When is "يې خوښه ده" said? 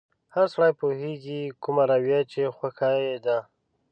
2.35-3.37